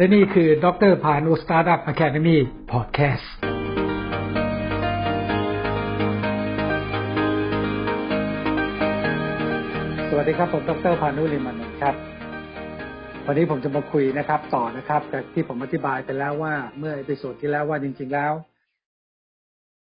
[0.00, 3.32] และนี่คือดรพานุ Startup Academy Podcast
[10.08, 11.94] สวัสดีครับ ผมดรพานุลิมันครับ
[13.26, 18.32] วันนี้ผมจะมาคุยนะครับ ต่อนะครับจากที่ผมอธิบายไปแล้วว่า เมื่อ episode ที่แล้วว่าจริง ๆแล้ว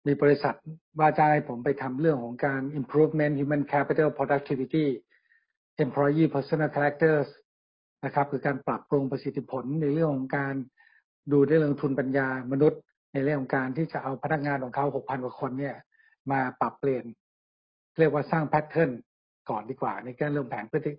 [0.08, 0.56] มีบริษัท
[1.00, 4.88] ว่าจ้างให้ผมไปทำเรื่องของการ improvement human capital productivity
[5.84, 7.28] employee personal characters
[8.06, 10.56] นะครับ คือการปรับปรุงประสิทธิผลในเรื่องของการ
[11.32, 12.80] ดูในเรื่องทุนปัญญามนุษย์
[13.14, 15.76] ในเรื่องของการที่จะเอาพนักงานของเขา6,000กว่าคนเนี่ย
[16.32, 17.06] มาปรับเปลี่ยน
[18.00, 18.92] เรียกว่าสร้างแพทเทิร์น
[19.50, 20.92] ก่อนดีกว่า ในการเรื่องแผนพฤติ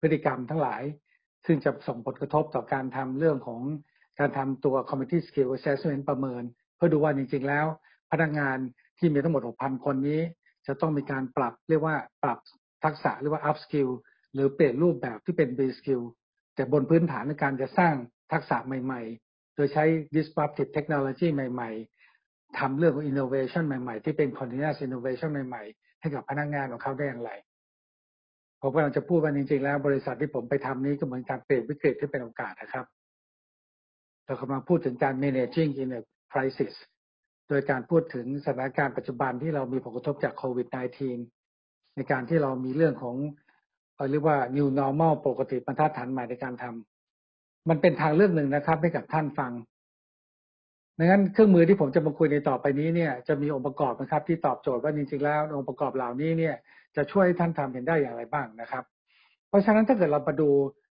[0.00, 0.82] พฤติกรรมทั้งหลาย
[1.46, 3.62] ซึ่งจะส่งผลกระทบต่อการทำเรื่องของ
[4.18, 6.42] การทำตัว committee skill assessment ประเมิน
[6.76, 7.66] เพื่อดูว่าจริง ๆ แล้ว
[8.12, 8.58] พนักงาน
[8.98, 10.20] ที่มีทั้งหมด 6,000 คนนี้
[10.66, 12.38] จะต้องมีการปรับเรียกว่าปรับ
[12.84, 13.90] ทักษะหรือว่า up skill
[14.32, 16.02] หรือเปลี่ยนรูปแบบที่เป็น B skill
[16.60, 17.94] แต่บนพื้นฐานในการจะสร้าง
[18.32, 19.84] ทักษะใหม่ ๆ โดยใช้
[20.16, 21.70] disruptive technology ใหม่
[22.14, 27.30] ๆทำเรื่องของ innovation ใหม่ ๆ ที่เป็น continuous innovation ใหม่ ๆ ให้กับพนักงานของเขาได้อย่างไร
[28.60, 32.86] ผมกำลังจะพูดว่าจริงๆแล้ว บริษัทที่ผมไปทำนี้ก็เหมือนการเปลี่ยนวิกฤตที่เป็นโอกาสนะครับ
[34.24, 36.00] เรากำลังพูดถึงการ managing in a
[36.32, 36.74] crisis
[37.48, 40.68] โดยการพูดถึงสถานการณ์ปัจจุบันที่เรามีผลกระทบจากโควิด
[41.30, 43.16] -19 ในการที่เรามีเรื่องของ
[44.10, 49.52] เรียกว่า new normal ปกติบรรทัดฐานใหม่ในการทำมันเป็นทางเลือกหนึ่งนะครับ ให้กับท่านฟัง
[50.98, 56.54] ดังนั้นเครื่องมือที่ผมจะมาคุยในต่อไปนี้เนี่ยจะมีองค์ประกอบนะครับ ที่ตอบโจทย์ว่าจริงๆแล้วองค์ประกอบเหล่านี้เนี่ย
[56.96, 58.84] จะช่วยท่านทำเห็นได้อย่างไรบ้างนะครับ
[59.48, 60.50] เพราะฉะนั้นถ้าเกิดเรามาดู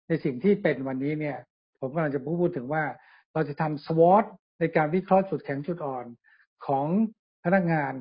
[0.08, 1.36] ในสิ่งที่เป็นวันนี้เนี่ย
[1.80, 2.84] ผมกำลังจะพูดถึงว่า
[3.32, 4.24] เราจะทำ SWOT
[4.60, 6.06] ในการวิเคราะห์จุดแข็งจุดอ่อน
[6.66, 6.86] ของ
[7.44, 7.94] พนักงาน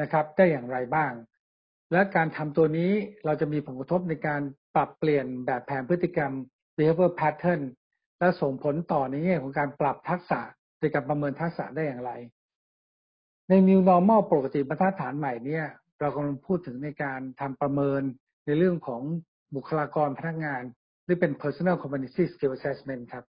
[0.00, 1.12] นะครับ ได้อย่างไรบ้าง
[1.92, 2.90] และการทำตัวนี้
[3.24, 4.40] เราจะมีผลกระทบในการ
[4.74, 6.32] ปรับเปลี่ยนแบบแผนพฤติกรรม
[6.76, 7.60] behavior pattern
[8.18, 10.40] และส่งผลต่อในแง่ของการปรับทักษะ
[10.80, 12.12] ในการประเมินทักษะได้อย่างไร
[13.48, 15.66] ใน new normal ปกติบรรทัดฐานใหม่เนี่ย
[16.00, 18.02] เรากำลังพูดถึงในการทำประเมิน
[18.46, 19.02] ในเรื่องของ
[19.54, 20.62] บุคลากรพนักงาน
[21.04, 23.24] หรือเป็น personal competency skill assessment ครับ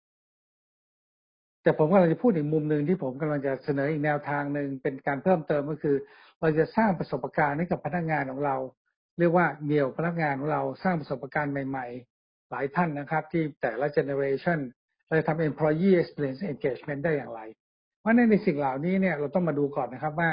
[1.66, 5.96] แต่ผมกำลังจะพูดอีกมุมหนึ่งที่ผมกำลังจะเสนออีกแนวทางหนึ่งเป็นการเพิ่มเติมก็คือ
[6.42, 8.56] เราจะสร้างประสบการณ์ให้กับพนักงานของเรา
[9.20, 11.86] เรียกว่าเดี่ยวพนักงานของเราสร้างประสบการณ์ใหม่
[12.20, 14.60] ๆ หลายท่านนะครับ ที่แต่ละเจเนอเรชัน
[15.06, 17.42] เราจะทำ employee experience engagement ได้อย่างไร
[18.00, 20.32] เพราะในในสิ่งเหล่านี้เนี่ยเราต้องมาดูก่อนนะครับว่า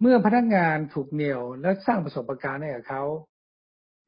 [0.00, 3.02] เมื่อพนักงานถูกเหนี่ยวและสร้างประสบการณ์ให้กับเขา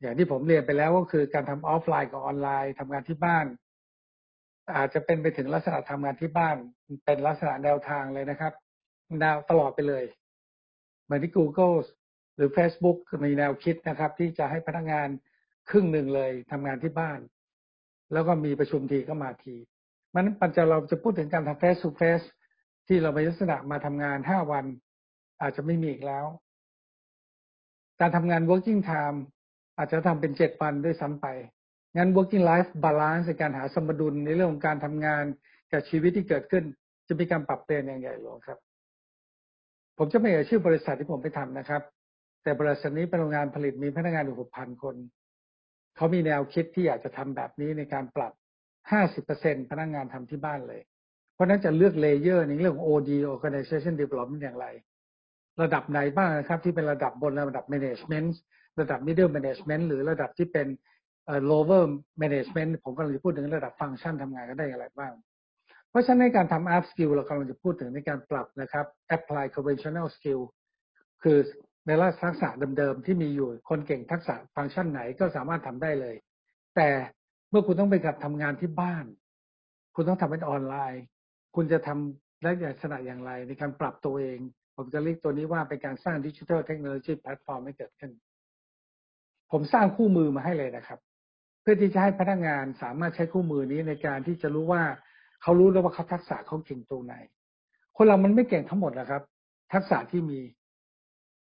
[0.01, 3.47] อย่างที่ผมเรียนไปแล้วก็คือการทำออฟไลน์กับออนไลน์ทำงานที่บ้าน
[4.77, 6.57] อาจจะเป็นไปถึงลักษณะทำงานที่บ้าน
[7.05, 8.53] เป็นลักษณะแนวทางเลยนะครับ
[9.21, 10.05] แนวตลอดไปเลย
[11.05, 11.77] เหมือนที่ Google
[12.37, 15.09] หรือ Facebook มีแนวคิดนะครับ ที่จะให้พนักงาน
[15.71, 17.19] ครึ่งหนึ่งเลยทำงานที่บ้าน
[18.13, 19.57] แล้วก็มีประชุมทีก็มาที
[20.15, 22.27] มันปัจจุบันเราจะพูดถึงการทำ face to face
[22.87, 24.65] ที่เราไปลักษณะมาทำงานห้าวัน
[25.41, 26.27] อาจจะไม่มีอีกแล้ว
[28.01, 29.19] การทำงาน working time
[29.79, 31.27] อาจจะทำเป็นเจ็ดวันด้วยซ้ำไป
[31.97, 35.25] งั้น working life balance ในการหาสมดุลในเรื่องของการทำงาน
[35.73, 36.65] กับชีวิตที่เกิดขึ้น
[37.09, 38.59] จะมีการปรับเปลี่ยนอย่างใหญ่หลวงครับ
[39.99, 41.83] ผมจะไม่เอ่ยชื่อบริษัทที่ผมไปทำนะครับ
[42.43, 44.97] แต่บริษัทนี้เป็นโรงงานผลิตมีพนักงานอยู่หกพันคน
[45.97, 48.33] เขามีแนวคิดที่อยากจะทำแบบนี้ในการปรับ
[48.91, 50.81] ห้าสิบเปอร์เซ็นพนักงานทำที่บ้านเลย
[51.35, 54.67] เพราะนั้นจะเลือกเลเยอร์ในเรื่องของ OD Organization Development อย่างไร
[55.63, 58.29] ระดับไหนบ้างนะครับ ที่เป็นระดับบนระดับ Management
[58.81, 60.67] ระดับ Middle Management หรือระดับที่เป็น
[61.51, 61.85] lower
[62.23, 65.13] management ผมกำลังจะพูดถึงระดับฟังก์ชันทำงานกันได้อย่างไรบ้าง
[65.91, 70.41] เพราะฉะนั้นในการทำ up skill เรากำลังจะพูดถึงในการปรับนะครับ apply conventional skill
[71.23, 71.39] คือ
[71.87, 76.17] ในลักษณะทักษะเดิมๆที่มีอยู่คนเก่งทักษะฟังก์ชันไหนก็สามารถทำได้เลย
[76.77, 76.89] แต่
[77.51, 79.05] เมื่อคุณต้องไปกับทำงานที่บ้าน
[79.95, 81.03] คุณต้องทำเป็นออนไลน์
[81.57, 84.39] คุณจะทำได้ลักษณะอย่างไร ในการปรับตัวเอง
[84.77, 88.13] ผมจะเรียกตัวนี้ว่าเป็นการสร้างดิจิทัลเทคโนโลยีแพลตฟอร์มให้เกิดขึ้น
[89.53, 90.99] ผมสร้างคู่มือมาให้เลยนะครับ
[91.63, 94.83] เพื่อที่จะให้พนักงานสามารถใช้คู่มือนี้ในการที่จะรู้ว่า
[95.43, 97.15] เขารู้แล้วว่าเขาทักษะเขาเก่งตรงไหน
[97.97, 99.23] คนเรามันไม่เก่งทั้งหมดนะครับ
[99.73, 100.41] ทักษะที่มี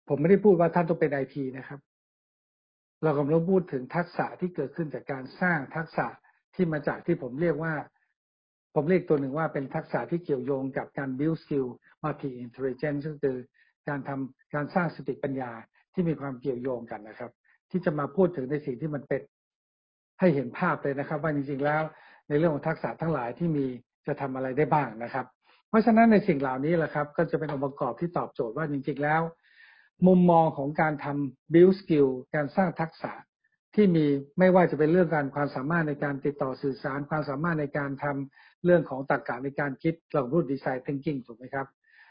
[0.08, 1.80] ผมไม่ได้พูดว่าท่านต้องเป็นไอทีนะครับ
[3.04, 6.08] เรากำลังพูดถึงทักษะที่เกิดขึ้นจากการสร้างทักษะ
[6.56, 7.74] ที่มาจากที่ผมเรียกว่า
[8.76, 11.68] ผมเรียกตัวหนึ่งว่าเป็นทักษะที่เกี่ยวโยงกับการ build skill
[12.04, 13.38] multi intelligence ก็คือ
[13.88, 15.52] การทำการสร้างสติปัญญา
[15.94, 17.32] ที่มีความเกี่ยวโยงกันนะครับ
[17.72, 19.22] ที่จะมาพูดถึงในสิ่งที่มันเป็น
[20.22, 21.82] ให้เห็นภาพเลยนะครับ ว่าจริงๆแล้ว
[22.28, 23.66] ในเรื่องของทักษะทั้งหลายที่มี
[24.08, 25.26] จะทำอะไรได้บ้างนะครับ
[25.70, 29.22] เพราะฉะนั้นในสิ่งเหล่านี้แหละครับ ก็จะเป็นองค์ประกอบที่ตอบโจทย์ว่าจริงๆแล้ว
[30.08, 33.12] มุมมองของการทำ build skill การสร้างทักษะ
[33.76, 34.06] ที่มี
[34.40, 41.68] ไม่ว่าจะเป็นเรื่องการความสามารถในการติดต่อสื่อสาร ความสามารถในการทำเรื่องของตรรกะในการคิดเราพูดดีไซน์ thinking ถูกไหมครับ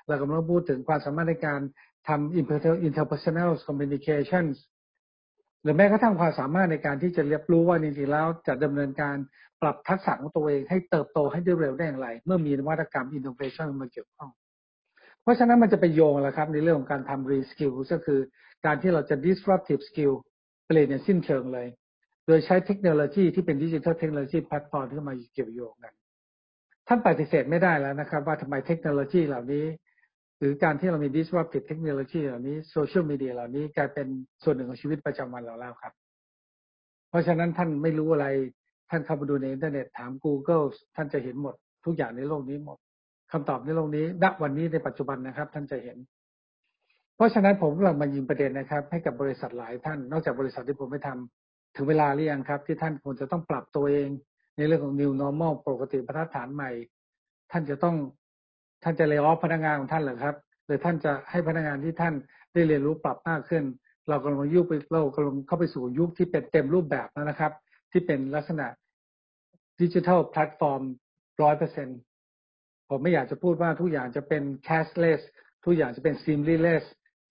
[0.08, 1.60] เรากำลังพูดถึงความสามารถในการ
[2.08, 2.36] ทำ
[2.88, 4.54] interpersonal communications
[5.62, 9.16] หรือแม้กระทั่งความสามารถในการที่จะเรียบรู้ว่าจริงๆแล้วจะดำเนินการ
[9.62, 14.30] ปรับทักษะของตัวเองให้เติบโตให้ได้เร็วได้อย่างไร เมื่อมีนวัตกรรม innovation มาเกี่ยวข้อง
[15.22, 18.20] เพราะฉะนั้นมันจะไปโยงแหละครับ ในเรื่องของการทำ reskill ก็คือ
[18.66, 20.14] การที่เราจะ disruptive skill
[20.66, 21.68] เปลี่ยนอย่างสิ้นเชิงเลย
[22.26, 25.92] โดยใช้เทคโนโลยีที่เป็น digital technology platform ที่มาเกี่ยวโยงกัน
[26.88, 29.64] ท่านปฏิเสธไม่ได้แล้วนะครับ ว่าทำไมเทคโนโลยีเหล่านี้
[30.40, 34.06] หรือการที่เรามี disruptive เทคโนโลยีเหล่านี้โซเชียลมีเดียเหล่านี้กลายเป็น
[34.42, 35.92] ส่วนหนึ่งของชีวิตประจำวันเราแล้วครับ
[37.08, 38.26] เพราะฉะนั้นท่านไม่รู้อะไร
[38.90, 40.64] ท่านเข้าไปดูในอินเทอร์เน็ตถาม Google
[40.96, 41.54] ท่านจะเห็นหมด
[41.84, 42.78] ทุกอย่างในโลกนี้หมด
[43.32, 45.98] คำตอบในโลกนี้ณวันนี้ในปัจจุบันนะครับ ท่านจะเห็น
[47.16, 54.08] เพราะฉะนั้นผมกำลังมายิงประเด็นนะครับ ให้กับบริษัทหลายท่าน นอกจากบริษัทที่ผมไม่ทำถึงเวลาหรือยังครับ ที่ท่านควรจะต้องปรับตัวเอง
[54.56, 56.70] ในเรื่องของ new normal ปกติบรรฐานใหม่
[57.50, 57.96] ท่านจะต้อง
[58.82, 60.36] ท่านจะเลยออฟพนักงานของท่านหรือครับ
[60.66, 62.14] หรือท่านจะให้พนักงานที่ท่าน
[62.52, 63.64] ได้เรียนรู้ปรับมากขึ้น
[64.08, 67.52] เรากำลังยุคไปเรากำลังเข้าไปสู่ยุคที่เป็นเต็มรูปแบบแล้วนะครับ
[67.92, 68.66] ที่เป็นลักษณะ
[69.80, 70.82] ดิจิทัลแพลตฟอร์ม
[71.42, 71.88] ร้อยเปอร์เซ็นต์
[72.88, 75.20] ผมไม่อยากจะพูดว่าทุกอย่างจะเป็น cashless
[75.64, 76.84] ทุกอย่างจะเป็น seamless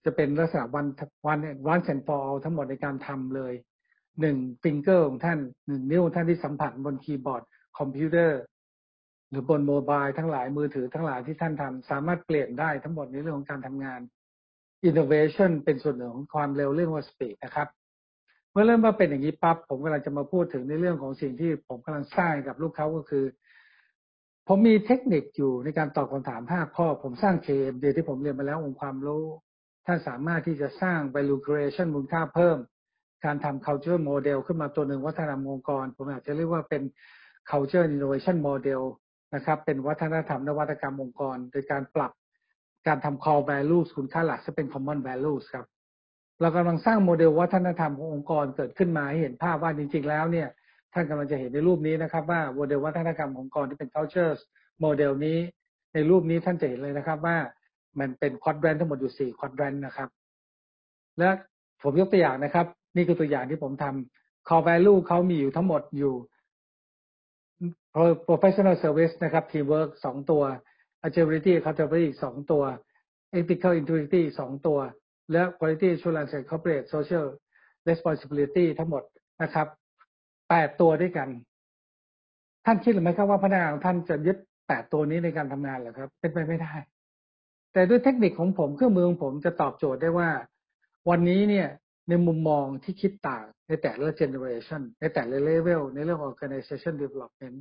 [0.05, 0.85] จะเป็นลักษณะ one
[1.27, 3.53] one one cent for ทั้งหมดในการทำเลย
[4.21, 7.43] หนึ่ง finger ของท่านหนึ่งนิ้วของท่านที่สัมผัสบนคีย์บอร์ด
[7.77, 8.39] คอมพิวเตอร์
[9.29, 13.99] หรือบน mobile ทั้งหลายมือถือทั้งหลายที่ท่านทำสามารถเปลี่ยนได้ทั้งหมดในเรื่องของการทำงาน
[14.89, 17.67] innovation เป็นส่วนหนึ่งของความเร็วเรื่องว่า speed นะครับ
[18.51, 23.25] เมื่อเริ่มมาเป็นอย่างนี้ปั๊บผมกำลังจะมาพูดถึงในเรื่องของสิ่งที่ผมกำลังสร้างกับลูกเขาก็คือ
[24.47, 29.25] ผมมีเทคนิคอยู่ในการตอบคำถาม5ข้อ ผมสร้าง KMD ที่ผมเรียนมาแล้วองค์ความรู้
[29.85, 32.57] ท่านสามารถที่จะสร้าง value creation มูลค่าเพิ่ม
[33.25, 36.81] การทำ culture model ขึ้นมาตัวหนึ่งวัฒนธรรมองค์กร ผมอาจจะเรียกว่าเป็น
[37.49, 38.81] culture innovation model
[39.35, 42.11] นะครับ เป็นวัฒนธรรมนวัตกรรมองค์กร โดยการปรับ
[42.87, 45.65] การทำ core values คุณค่าหลักจะเป็น common values ครับ
[46.41, 50.47] เรากำลังสร้างโมเดลวัฒนธรรมขององค์กรเกิดขึ้นมาให้เห็นภาพว่าจริง ๆ แล้วเนี่ย
[50.93, 54.33] ท่านกำลังจะเห็นในรูปนี้นะครับ ว่าโมเดลวัฒนธรรมขององค์กรที่เป็น culture
[54.81, 55.37] โมเดลนี้
[55.93, 57.37] ในรูปนี้ท่านจะเห็นเลยนะครับว่า
[57.99, 60.09] มันเป็น quadrant ทั้งหมดอยู่สี่ quadrant นะครับ
[61.19, 61.29] และ
[61.81, 62.65] ผมยกตัวอย่างนะครับ
[62.95, 66.13] นี่คือตัวอย่างที่ผมทำ core value เขามีอยู่ทั้งหมดอยู่
[68.27, 70.43] professional service นะครับ teamwork สองตัว
[71.07, 72.63] agility accountability สองตัว
[73.39, 74.79] ethical integrity สองตัว
[75.31, 77.25] และ quality assurance and corporate social
[77.89, 79.03] responsibility ทั้งหมด
[79.43, 79.67] นะครับ
[80.49, 81.29] แปดตัวด้วยกัน
[82.65, 84.37] ท่านคิดหรือไม่ครับว่าพนักงานท่านจะยึด
[84.67, 86.73] แปดตัวนี้ในการทำงานหรือครับ เป็นไปไม่ได้
[87.73, 90.29] แต่ด้วยเทคนิคของผมเครื่องมือของผมจะตอบโจทย์ได้ว่า
[91.09, 91.67] วันนี้เนี่ย
[92.09, 97.57] ในมุมมองที่คิดต่างในแต่ละเจเนอเรชันในแต่ละเลเวลในเรื่อง organization development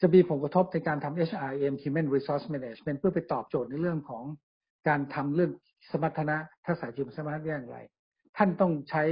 [0.00, 4.24] จะมีผลกระทบในการทำ HRM Human Resource Management เพื่อไปตอบโจทย์ในเรื่องของ
[4.88, 5.52] การทำเรื่อง
[5.90, 6.36] สมรรถนะ
[6.66, 7.78] ทักษะชีวสมรรถนะอย่างไร
[8.36, 9.04] ท่านต้องใช้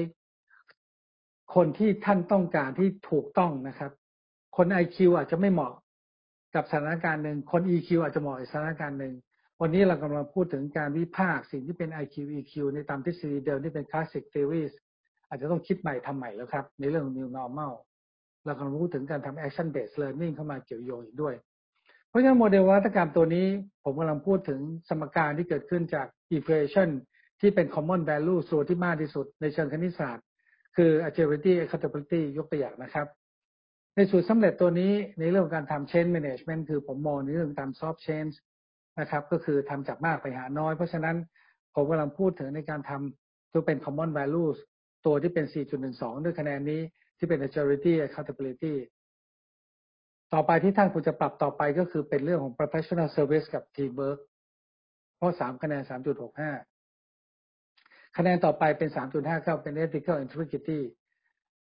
[1.55, 3.91] คนที่ท่านต้องการที่ถูกต้องนะครับ
[4.57, 5.73] คน IQ อาจจะไม่เหมาะ
[6.55, 9.15] กับสถานการณ์หนึ่ง คน EQ อาจจะเหมาะกับสถานการณ์หนึ่ง
[9.61, 14.73] วันนี้เรากำลังพูดถึงการวิพากษ์สิ่งที่เป็น IQ EQ ในตามทฤษฎีเดิมที่เป็น classic theories
[15.29, 17.73] อาจจะต้องคิดใหม่ทำใหม่แล้วครับ ในเรื่อง new normal
[18.45, 21.35] เรากำลังพูดถึงการทำ action based learning เข้ามาเกี่ยวโยงอีกด้วย
[22.09, 23.47] เพราะฉะนั้นโมเดลวัตกรรมตัวนี้
[23.85, 26.89] ผมกำลังพูดถึงสมการที่เกิดขึ้นจาก equation
[27.41, 30.25] ที่เป็น common value ส่วนที่มากที่สุดในเชิงคณิตศาสตร์
[30.77, 33.07] คือ agility accountability ยกตัวอย่างนะครับ
[33.97, 38.35] ในสูตรสำเร็จตัวนี้ในเรื่องการทำ change management คือผมมองในเรื่องการ soft change
[39.01, 41.17] นะครับ ก็คือทำจากมากไปหาน้อย เพราะฉะนั้น
[41.75, 44.59] ผมกำลังพูดถึงในการทำตัวเป็น common values
[45.07, 45.47] ตัวที่เป็น
[45.85, 46.81] 4.12 ด้วยคะแนนนี้
[47.19, 48.75] ที่เป็น agility accountability
[50.35, 54.19] ต่อไปที่ท่านควรจะปรับต่อไปก็คือเป็นเรื่องของ professional service กับ teamwork
[55.17, 60.81] เพราะ3คะแนน3.65คะแนนต่อไปเป็น3.5ก็เป็น ethical integrity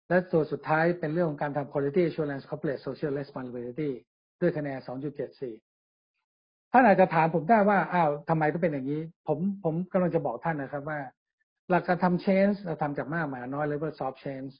[0.08, 3.90] และตัวสุดท้ายเป็นเรื่องของการทำ quality assurance corporate social responsibility
[4.40, 11.00] ด้วยคะแนน2.74ท่านอาจจะถามผมได้ว่าอ้าวทำไมต้องเป็นอย่างนี้ ผมผมกำลังจะบอกท่านนะครับว่า
[11.70, 14.52] หลักการทำ change เราทำจากมากมาน้อย level soft change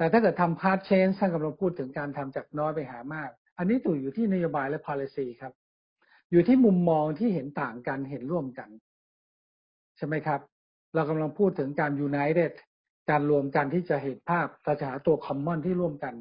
[0.00, 5.52] แต่ถ้าเกิดทำ hard change ท่านกำลังพูดถึงการทำจากน้อยไปหามาก อันนี้ถูกอยู่ที่นโยบายและ policy ครับ
[6.30, 8.68] อยู่ที่มุมมองที่เห็นต่างกันเห็นร่วมกัน
[9.96, 10.40] ใช่ไหมครับ
[10.94, 12.50] เรากำลังพูดถึงการ united
[13.10, 16.14] การรวมกันที่จะเห็นภาพเราจะหาตัว common ที่ร่วมกัน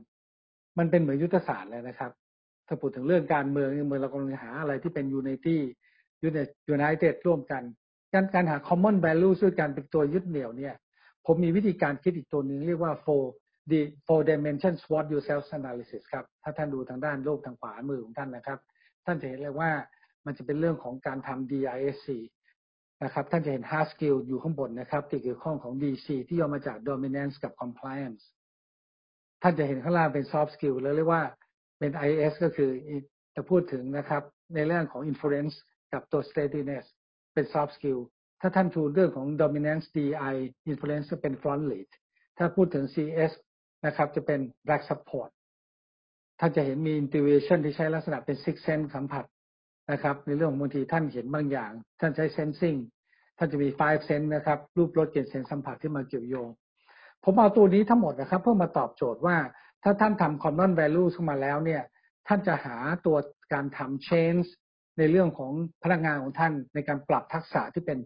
[0.77, 2.12] มันเป็นเหมือนยุทธศาสตร์เลยนะครับ
[2.67, 5.62] ถ้าพูดถึงเรื่องการเมืองเมืองเรากำลังหาอะไรที่เป็นยูไนตี้
[6.24, 6.38] ยูไน
[6.69, 7.63] ยูไนเต็ดร่วมกัน
[8.13, 10.75] การการหา common value ช่วยกันเป็นตัวยึดเหนี่ยวเนี่ย
[11.25, 13.25] ผผมมีวิธีการคิดอีกตัวหนึ่งเรียกว่า four
[13.72, 18.60] the four dimension SWOT yourself analysis ครับ ถ้าท่านดูทางด้านโลกทางขวามือของท่านนะครับ
[19.06, 19.72] ท่านจะเห็นเลยว่า
[20.26, 22.08] มันจะเป็นเรื่องของการทำ DISC
[23.04, 28.24] นะครับ ท่านจะเห็น hard skill อยู่ข้างบนนะครับที่เกี่ยวข้องของ DC ที่ย่อมาจาก dominance กับ compliance
[29.42, 31.24] ท่านจะเห็นข้างล่างเป็น soft skill แล้วเรียกว่า
[31.80, 32.72] เป็น IS ก็คือ
[33.36, 34.24] จะพูดถึงนะครับ
[34.56, 35.56] ในเรื่องของ influence
[35.94, 36.86] กับตัว steadiness
[37.34, 38.00] เป็น soft skill
[38.42, 40.36] ถ้าท่านชูเรื่องของ dominance DI
[40.72, 41.90] influence เป็น front lead
[42.38, 43.32] ถ้าพูดถึง CS
[43.86, 45.29] นะครับ จะเป็น back support
[46.39, 49.25] ท่านจะเห็นมี intuition ที่ใช้ลักษณะเป็น six sense สัมผัส
[49.91, 52.77] นะครับ ในเรื่องของบางทีท่านเห็นบางอย่าง ท่านใช้ sensing
[53.38, 56.50] ท่านจะมี five sense นะครับ รูปรสกลิ่นเสียงสัมผัสที่มาเกี่ยวโยง
[57.24, 59.38] ผมเอาตัวนี้ทั้งหมดนะครับ เพื่อมาตอบโจทย์ว่า
[59.83, 61.81] ถ้าท่านทำ common value ขึ้นมาแล้วเนี่ย
[62.27, 63.17] ท่านจะหาตัว
[63.53, 64.48] การทำ change
[64.98, 65.51] ในเรื่องของ
[65.83, 68.00] พนักงานของท่านในการปรับทักษะที่เป็น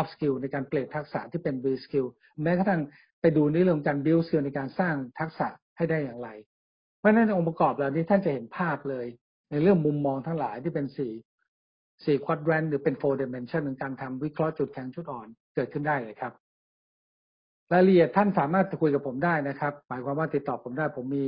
[0.00, 2.06] up skill ในการเปลี่ยนทักษะที่เป็น v skill
[2.42, 2.80] แม้กระทั่ง
[3.20, 6.28] ไปดูในเรื่องการ build skill ในการสร้างทักษะให้ได้อย่างไร
[6.98, 9.06] เพราะฉะนั้นองค์ประกอบเหล่านี้ท่านจะเห็นภาพเลย
[9.50, 11.12] ในเรื่องมุมมองทั้งหลายที่เป็นสี่
[12.04, 16.32] สี่ quadrant หรือเป็น four dimension ในการทำวิเคราะห์จุดแข็งจุดอ่อนเกิดขึ้นได้เลยครับ
[17.72, 21.24] รายละเอียดท่านสามารถคุยกับผมได้นะครับ หมายความว่าติดต่อผมได้ผมมี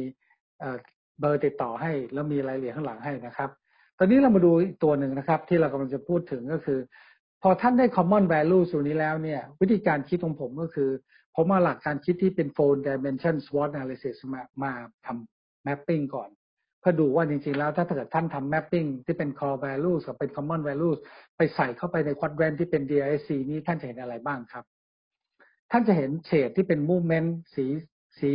[1.21, 3.51] เบอร์ติดต่อให้ แล้วมีรายละเอียดข้างหลังให้นะครับ
[3.99, 6.79] ตอนนี้เรามาดูอีกตัวหนึ่งนะครับ ที่เรากำลังจะพูดถึงก็คือ
[7.43, 10.91] พอท่านได้ common value ส่วนนี้แล้วเนี่ย วิธีการคิดของผมก็คือ
[11.35, 14.73] ผมมาหลักการคิดที่เป็น four dimension SWOT analysis มามา
[15.07, 16.31] ทำ mapping ก่อน
[16.81, 20.99] เพื่อดูว่าจริงๆ แล้วถ้าเกิดท่านทำ mapping ที่เป็น core values กับเป็น common values
[21.37, 24.65] ไปใส่เข้าไปใน quadrant ที่เป็น DISC นี้ท่านจะเห็นอะไรบ้างครับ
[25.71, 27.67] ท่านจะเห็นเฉดที่เป็น movement สี
[28.19, 28.31] สี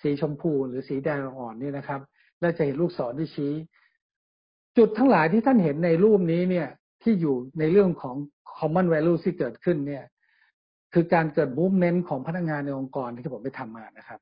[0.00, 2.00] สีชมพูหรือสีแดงอ่อนนี่นะครับ
[2.40, 3.52] แล้วจะเห็นลูกศรที่ชี้
[4.78, 6.68] จุดทั้งหลายที่ท่านเห็นในรูปนี้เนี่ย
[7.02, 8.16] ที่อยู่ในเรื่องของ
[8.58, 10.04] common value ที่เกิดขึ้นเนี่ย
[10.94, 14.20] คือการเกิด movement ของพนักงานในองค์กรที่ผมไปทำมานะครับ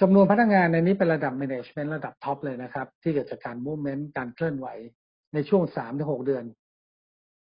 [0.00, 4.66] จำนวนพนักงานในนี้เป็นระดับ management ระดับท็อปเลยนะครับ ที่เกิดจากการ movement การเคลื่อนไหว
[5.34, 6.44] ในช่วงสามถึงหกเดือน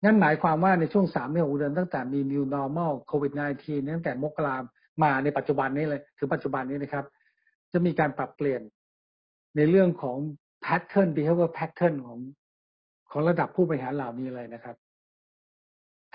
[0.03, 4.57] งั้นหมายความว่าในช่วงสามถึงหกเดือนตั้งแต่มี new normal covid 19ตั้งแต่มกรา
[5.03, 7.05] มาในปัจจุบันนี้เลยถึงปัจจุบันนี้นะครับ
[7.73, 8.61] จะมีการปรับเปลี่ยน
[9.55, 10.17] ในเรื่องของ
[10.65, 12.19] pattern behavior pattern ของ
[13.11, 14.75] ของระดับผู้บริหารเหล่านี้เลยนะครับ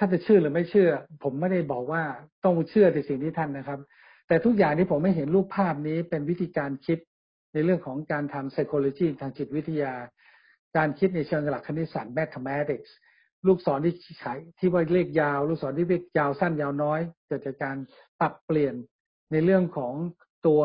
[0.02, 0.90] ถ้าจะเชื่อหรือไม่เชื่อ
[1.22, 2.02] ผมไม่ได้บอกว่า
[2.44, 3.80] ต้องเชื่อในสิ่งที่ท่านนะครับ
[4.28, 6.98] แต่ทุกอย่างที่ผมไม่เห็นรูปภาพนี้เป็นวิธีการคิด
[7.52, 9.94] ในเรื่องของการทำ psychology ทางจิตวิทยา
[10.76, 12.90] การคิดในเชิงหลักคณิตศาสตร์ mathematics
[13.46, 17.76] ลูกศรที่ใช้ที่ว่าเลขยาว ลูกศรที่เลขยาวสั้นยาวน้อย เกิดจากการ
[18.20, 18.74] ปรับเปลี่ยน
[19.32, 19.94] ในเรื่องของ
[20.46, 20.60] ตัว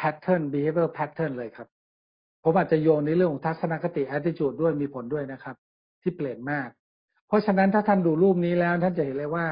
[0.00, 1.68] pattern behavior pattern เลยครับ
[2.44, 5.56] ผมอาจจะโยงในเรื่องของทัศนคติ attitude ด้วยมีผลด้วยนะครับ
[6.02, 6.68] ที่เปลี่ยนมาก
[7.26, 9.46] เพราะฉะนั้นถ้าท่านดูรูปนี้แล้ว ท่านจะเห็นเลยว่า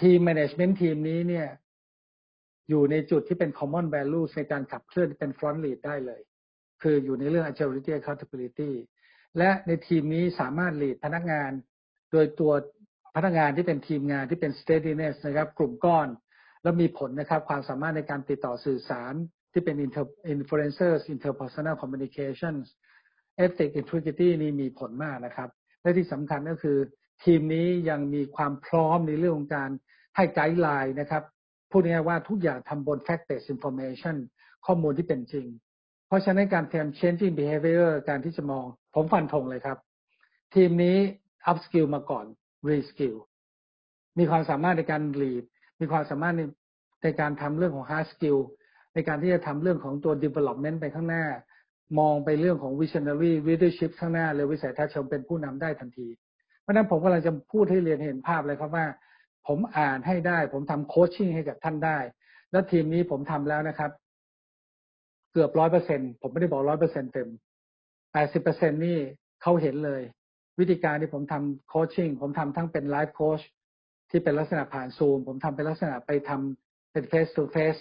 [0.00, 1.48] ทีม management ทีมนี้เนี่ย
[2.68, 6.20] อยู่ในจุดที่เป็น common values ในการขับเคลื่อนเป็น front lead ได้เลย
[6.82, 8.72] คืออยู่ในเรื่อง agility accountability
[9.38, 11.50] และในทีมนี้สามารถ lead พนักงาน
[12.12, 12.52] โดยตัว
[13.16, 16.08] พนักงานที่เป็นทีมงานที่เป็น steadiness นะครับ กลุ่มก้อน
[16.62, 19.14] แล้วมีผลนะครับ ความสามารถในการติดต่อสื่อสาร
[19.52, 19.76] ที่เป็น
[20.34, 22.64] influencers interpersonal communications
[23.44, 25.50] ethic integrity นี่มีผลมากนะครับ
[25.82, 26.78] และที่สำคัญก็คือ
[27.24, 29.70] ทีมนี้ยังมีความพร้อมในเรื่องของการ
[30.16, 31.22] ให้ไกด์ไลน์นะครับ
[31.70, 34.16] พูดง่ายๆว่าทุกอย่างทำบน fact based information
[34.66, 35.46] ข้อมูลที่เป็นจริง
[36.06, 39.78] เพราะฉะนั้นการเทม changing behavior การที่จะมอง ผมฟันธงเลยครับ
[40.54, 40.96] ทีมนี้
[41.50, 42.26] up skill มาก่อน
[42.68, 43.16] re skill
[44.18, 45.44] มีความสามารถในการ lead
[45.80, 46.42] มีความสามารถใน
[47.02, 48.38] ในการทำเรื่องของ hard skill
[48.94, 51.24] ในการที่จะทำเรื่องของตัว development ไปข้างหน้า
[51.98, 56.08] มองไปเรื่องของ visionary leadership ข้างหน้าเลยวิสัยทัศน์ชมเป็นผู้นำได้ทันที
[56.60, 58.86] เพราะนั้นผมกำลังจะพูดให้เรียนเห็นภาพเลยครับว่า
[59.48, 61.98] ผมอ่านให้ได้ ผมทำ coaching ให้กับท่านได้
[62.50, 63.90] แล้วทีมนี้ผมทำแล้วนะครับ
[65.32, 67.28] เกือบร้อยเปอร์เซ็นต์ผมไม่ได้บอกร้อยเปอร์เซ็นต์เต็ม
[68.12, 68.98] แปดสิบเปอร์เซ็นต์นี่
[69.42, 70.02] เขาเห็นเลย
[70.58, 73.40] วิธีการที่ผมทำ coaching ผมทำทั้งเป็น life coach
[74.10, 77.80] ที่เป็นลักษณะผ่านซูม ผมทำเป็นลักษณะไปทำเป็น face to face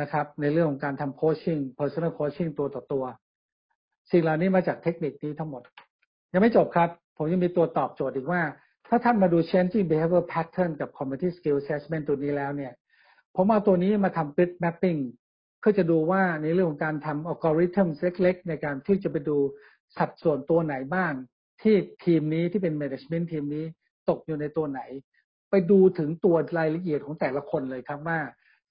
[0.00, 3.04] นะครับ ในเรื่องของการทำโคชชิ่ง personal coaching ตัวต่อตัว
[4.10, 5.62] สิ่งเหล่านี้มาจากเทคนิคนี้ทั้งหมด
[6.32, 8.42] ยังไม่จบครับ ผมยังมีตัวตอบโจทย์อีกว่า
[8.88, 12.72] ถ้าท่านมาดู changing behavior pattern กับ cognitive skill assessment ตัวนี้แล้วเนี่ย
[13.36, 15.00] ผมเอาตัวนี้มาทำ bit mapping
[15.60, 17.88] เพื่อจะดูว่าในเรื่องของการทำอัลกอริทึม
[18.22, 19.36] เล็กๆ ในการที่จะไปดู
[19.96, 21.12] สัดส่วนตัวไหนบ้าง
[21.62, 23.64] ที่ทีมนี้ที่เป็น management ทีมนี้
[24.08, 24.80] ตกอยู่ในตัวไหน
[25.50, 28.18] ไปดูถึงตัวรายละเอียดของแต่ละคนเลยครับว่า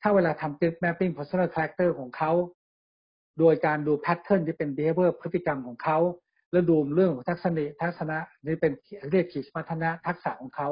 [0.02, 2.32] ถ้าเวลาทำ bit mapping personal character ของเขา
[3.40, 5.98] โดยการดู pattern ที่เป็น behavior พฤติกรรมของเขา
[6.52, 8.72] แล้วดูเรื่องของทัศนทัศนะนี่เป็น
[9.12, 10.70] เรียกขีดพัฒนะทักษะของเขา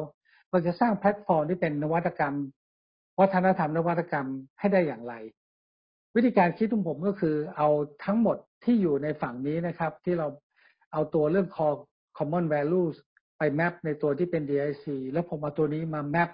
[0.50, 2.36] เราจะสร้างแพลตฟอร์มที่เป็นนวัตกรรม
[3.20, 4.28] วัฒนธรรมนวัตกรรม
[4.60, 5.14] ให้ได้อย่างไร
[6.16, 7.70] วิธีการคิดของผมก็คือเอา
[8.06, 10.28] ทั้งหมดที่อยู่ในฝั่งนี้นะครับ ที่เรา
[10.94, 11.78] เอาตัวเรื่อง core
[12.18, 12.96] common values
[13.38, 16.30] ไปแมปในตัวที่เป็น DIC แล้วผมเอาตัวนี้มาแมป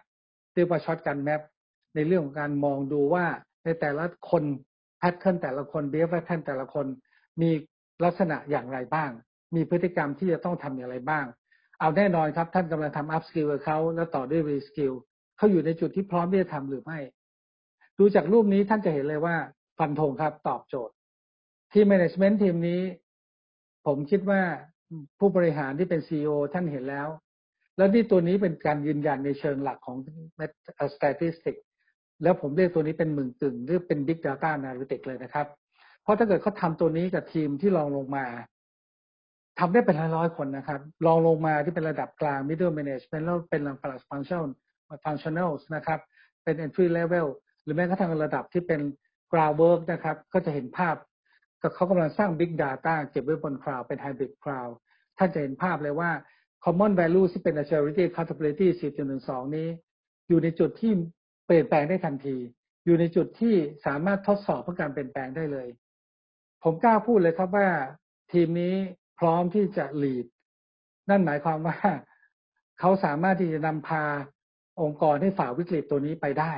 [0.55, 1.41] เรียกว่าช็อตกันแมป
[1.95, 3.25] ในเรื่องของการมองดูว่า
[3.65, 4.43] ในแต่ละคน
[4.99, 6.85] pattern แต่ละคน behavior pattern แต่ละคน
[7.41, 7.49] มี
[8.03, 9.09] ลักษณะอย่างไรบ้าง
[9.55, 11.25] มีพฤติกรรมที่จะต้องทำอย่างไรบ้าง
[11.79, 14.93] เอาแน่นอนครับ ท่านกำลังทำ upskill กับเขาแล้วต่อด้วย reskill
[15.37, 16.99] เขาอยู่ในจุดที่พร้อมที่จะทำหรือไม่
[17.99, 19.35] ดูจากรูปนี้ท่านจะเห็นเลยว่า
[19.79, 20.93] ฟันธงครับตอบโจทย์
[21.71, 22.81] ทีม management ทีมนี้
[23.85, 24.41] ผมคิดว่า
[25.19, 27.07] ผู้บริหารที่เป็น CEO ท่านเห็นแล้ว
[27.77, 29.97] แล้วนี่ตัวนี้เป็นการยืนยันในเชิงหลักของ
[30.95, 31.55] statistic
[32.23, 35.47] แล้วผมเรียกตัวนี้เป็นมึงตึงหรือเป็น Big Data Analytics เลยนะครับ
[36.03, 38.25] เพราะถ้าเกิดเขาทำตัวนี้กับทีมที่ลองลงมา
[39.59, 44.45] ทำได้เป็นร้อยๆคนนะครับลองลงมาที่เป็นระดับกลาง middle management แล้วเป็นระดับ function
[45.05, 45.99] functionals นะครับ
[46.43, 47.27] เป็น entry level
[47.63, 48.81] หรือแม้กระทั่งระดับที่เป็น
[49.31, 50.95] ground work นะครับ ก็จะเห็นภาพ
[51.61, 54.71] ก็เขากำลังสร้าง big data เก็บไว้บน cloud เป็น hybrid cloud
[55.17, 56.11] ท่านจะเห็นภาพเลยว่า
[56.65, 58.67] common value ที่เป็น agility accountability
[59.11, 59.67] 4.12 นี้
[60.27, 60.93] อยู่ในจุดที่
[61.45, 62.37] เปลี่ยนแปลงได้ทันที
[62.85, 63.55] อยู่ในจุดที่
[63.85, 65.67] สามารถทดสอบเพื่อการเปลี่ยนแปลงได้เลย
[66.63, 67.69] ผมกล้าพูดเลยครับว่า
[68.33, 68.75] ทีมนี้
[69.19, 70.25] พร้อมที่จะ lead
[71.09, 71.77] นั่นหมายความว่า
[72.79, 74.03] เขาสามารถที่จะนำพา
[74.81, 76.53] องค์กรให้ฝ่าวิกฤตตัวนี้ไปได้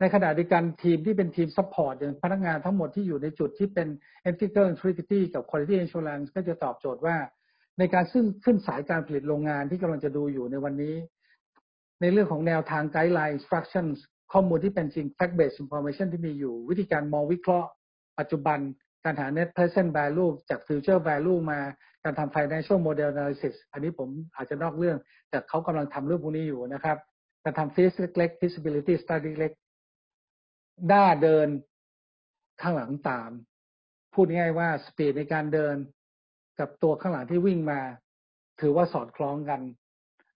[0.00, 3.88] ในขณะเดียวกันทีมที่เป็นทีม support อย่างพนักงานทั้งหมดที่อยู่ในจุดที่เป็น
[4.30, 7.16] ethical integrity กับ quality assurance ก็จะตอบโจทย์ว่า
[7.78, 10.94] ในการซึ่งขึ้นสายการผลิตโรงงานที่กำลังจะดูอยู่ในวันนี้
[12.00, 13.96] ในเรื่องของแนวทาง guideline instructions
[14.32, 17.68] ข้อมูลที่เป็นจริง fact based information ที่มีอยู่ วิธีการมองวิเคราะห์
[18.18, 18.58] ปัจจุบัน
[19.04, 21.60] การหา net present value จาก future value มา
[22.04, 24.98] การทำ financial model analysis อันนี้ผมอาจจะนอกเรื่อง
[25.30, 26.98] แต่เขากำลังทำเรื่องพวกนี้อยู่นะครับ
[27.44, 29.52] การทำ fees เล็กๆ feasibility study เล็ก
[30.86, 31.48] หน้าเดิน
[32.60, 33.30] ข้างหลังตาม
[34.14, 35.76] พูดง่ายว่าสปีดในการเดิน
[36.58, 37.80] กับตัวข้างหลังที่วิ่งมา
[38.60, 39.60] ถือว่าสอดคล้องกัน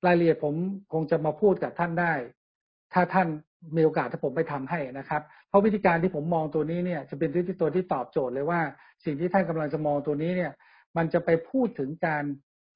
[0.06, 0.54] รายละเอียดผม
[0.92, 2.12] คงจะมาพูดกับท่านได้
[2.92, 3.28] ถ้าท่าน
[3.76, 8.60] มีโอกาสถ้าผมไปทำให้นะครับ เพราะวิธีการที่ผมมองตัวนี้เนี่ยจะเป็นที่ตัวที่ตอบโจทย์เลยว่า
[9.04, 10.52] สิ่งที่ท่านกำลังจะมองตัวนี้เนี่ย
[10.96, 12.24] มันจะไปพูดถึงการ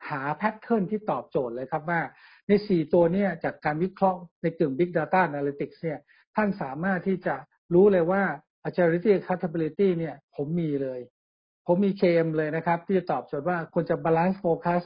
[0.09, 2.01] หาแพทเทิร์นที่ตอบโจทย์เลยครับว่า
[2.49, 5.99] ในสี่ตัวเนี่ยจากการวิเคราะห์ในกลุ่ม Big Data Analytics เนี่ย
[6.37, 7.35] ท่านสามารถที่จะ
[7.75, 8.23] รู้เลยว่า
[8.69, 11.01] agility accountability เนี่ยผมมีเลย
[11.67, 14.83] ผมมี KM เลยนะครับ ที่จะตอบโจทย์ว่าควรจะ balance focus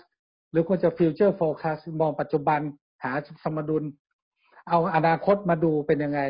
[0.56, 2.60] รือควรจะ future focus มองปัจจุบัน
[3.04, 3.12] หา
[3.44, 3.84] สมดุล
[4.68, 6.20] เอาอนาคตมาดูเป็นยังไง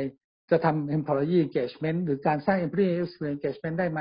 [0.51, 2.97] จะทำ employee engagement หรือการสร้าง employee
[3.35, 4.01] engagement ได้ไหม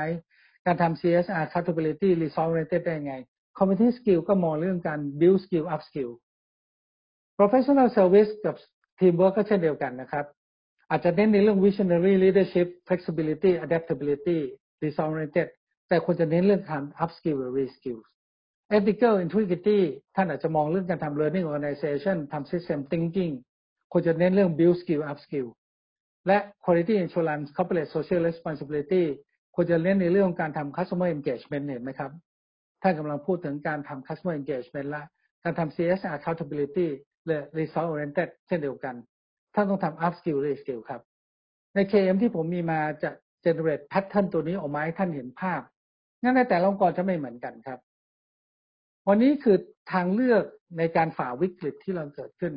[0.66, 3.14] การทำ CSR accountability result oriented ได้ยังไง
[3.58, 6.10] community skill ก็มองเรื่องการ build skill up skill
[7.38, 8.54] professional service กับ
[8.98, 10.24] teamwork ก็เช่นเดียวกันนะครับ
[10.90, 14.38] อาจจะเน้นในเรื่อง visionary leadership flexibility adaptability
[14.82, 15.48] result oriented
[15.88, 18.15] แต่ควรจะเน้นเรื่องการ up skill หรือ re skill s
[18.74, 19.80] ethical integrity
[20.16, 23.34] ท่านอาจจะมองเรื่องการทำ learning organization ทำ system thinking
[23.92, 25.48] ควรจะเน้นเรื่อง build skill up skill
[26.26, 29.04] และ quality insurance corporate social responsibility
[29.54, 32.10] ควรจะเน้นในเรื่องการทำ customer engagement เห็นไหมครับ
[32.82, 35.02] ท่านกำลังพูดถึงการทำ customer engagement ละ
[35.44, 36.88] การทำ CSR accountability
[37.26, 38.94] และ result oriented เช่นเดียวกัน
[39.54, 41.00] ท่านต้องทำ up skill และ skill ครับ
[41.74, 43.10] ใน KM ที่ผมมีมาจะ
[43.44, 45.60] generate pattern ตัวนี้ออกมาให้ท่านเห็นภาพ
[46.22, 47.78] งั้นในแต่ละองค์กรจะไม่เหมือนกันครับ
[49.08, 49.56] วันนี้คือ
[49.92, 50.44] ทางเลือก
[50.78, 52.54] ในการฝ่าวิกฤตที่เราเกิดขึ้น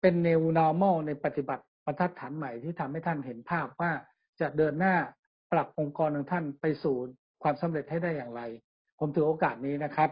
[0.00, 3.92] เป็น new normal ในปฏิบัติบรรทัดฐานใหม่ที่ทำให้ท่านเห็นภาพว่า
[4.40, 4.96] จะเดินหน้า
[5.52, 6.96] ปรับองค์กรของท่านไปสู่
[7.42, 8.42] ความสำเร็จให้ได้อย่างไร
[8.98, 10.10] ผมถือโอกาสนี้นะครับ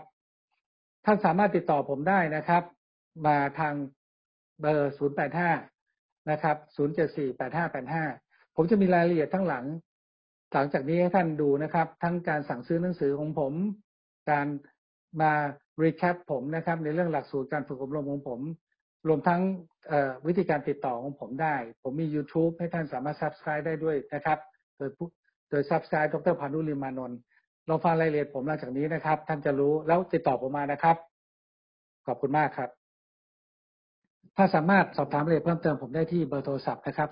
[1.05, 2.63] ท่านสามารถติดต่อผมได้นะครับ
[3.27, 3.75] มาทาง
[4.61, 4.95] เบอร์
[5.57, 6.57] 085 นะครับ
[7.37, 9.65] 0748585 ผมจะมีรายละเอียดทั้งหลัง
[10.53, 13.53] หลังจากนี้ให้ท่านดูนะครับ ทั้งการสั่งซื้อหนังสือของผม
[14.31, 14.47] การ
[15.21, 15.33] มา
[15.83, 18.41] recap ผมนะครับ ในเรื่องหลักสูตรการฝึกอบรมของผม
[19.09, 19.41] รวมทั้ง
[20.27, 24.39] วิธีการติดต่อของผมได้ ผมมี YouTube ให้ท่านสามารถ Subscribe ได้ด้วยนะครับ
[24.77, 24.91] โดย
[25.51, 27.19] โดย Subscribe ดรพานุลิมานนท์
[27.69, 30.97] ลองฟังรายละเอียดผมหลังจากนี้นะครับ ท่านจะรู้แล้วติดต่อผมมานะครับ
[32.07, 32.71] ขอบคุณมากครับ
[34.37, 37.11] ถ้าสามารถสอบถามรายละเอียดเพิ่มเติมผมได้ที่เบอร์โทรศัพท์นะครับ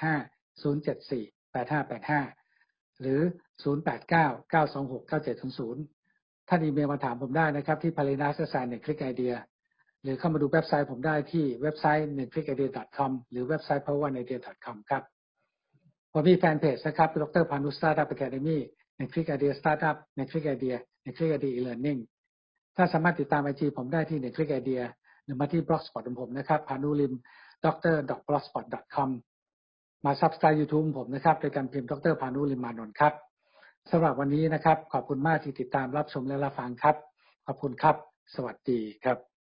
[0.00, 3.20] 085 074 8585 หรือ
[3.62, 6.03] 089 926 9700
[6.48, 9.34] ท่านอีเมลมาถามผมได้นะครับ ที่ p a l i n a s a s a n ในคลิกไอเดีย
[10.02, 14.76] หรือเข้ามาดูเว็บไซต์ผมได้ที่เว็บไซต์ netflixidea.com หรือเว็บไซต์ p o w e r n i d e a c o m
[14.90, 15.02] ครับ
[16.12, 18.62] ผมมีแฟนเพจนะครับดรพานุสตาร์ดัพอะคาเดมี่
[19.00, 20.76] Netflix Idea Startup Netflix Idea
[21.06, 22.00] Netflix Idea e-learning
[22.76, 24.82] ถ้าสามารถติดตามไอจีผมได้ที่ Netflix Idea
[25.24, 27.12] หรือมาที่ blogspot ของผมนะครับพานุลิม
[27.64, 27.96] dr
[28.28, 29.10] blogspot com
[30.04, 33.12] มาซับสไครต์ยูทูบผมนะครับโดยการพิมพ์ดรพานุลิมมานนท์ครับ
[33.90, 36.96] สำหรับวันนี้นะครับ ขอบคุณมากที่ติดตามรับชมและรับฟังครับ
[37.46, 37.96] ขอบคุณครับ
[38.34, 39.33] สวัสดีครับ